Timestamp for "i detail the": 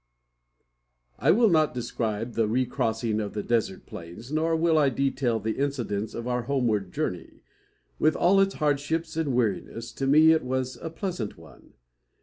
4.79-5.59